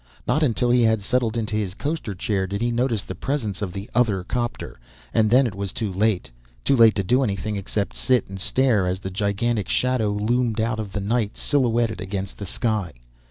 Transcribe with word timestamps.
Not 0.27 0.41
until 0.41 0.71
he 0.71 0.81
had 0.81 1.03
settled 1.03 1.37
into 1.37 1.55
his 1.55 1.75
coasterchair 1.75 2.47
did 2.47 2.59
he 2.59 2.71
notice 2.71 3.03
the 3.03 3.13
presence 3.13 3.61
of 3.61 3.71
the 3.71 3.87
other 3.93 4.23
'copter, 4.23 4.79
and 5.13 5.29
then 5.29 5.45
it 5.45 5.53
was 5.53 5.71
too 5.71 5.93
late. 5.93 6.31
Too 6.63 6.75
late 6.75 6.95
to 6.95 7.03
do 7.03 7.21
anything 7.21 7.55
except 7.55 7.95
sit 7.95 8.27
and 8.27 8.39
stare 8.39 8.87
as 8.87 8.99
the 9.01 9.11
gigantic 9.11 9.69
shadow 9.69 10.09
loomed 10.11 10.59
out 10.59 10.79
of 10.79 10.91
the 10.93 11.01
night, 11.01 11.37
silhouetted 11.37 12.01
against 12.01 12.39
the 12.39 12.45
sky. 12.47 12.93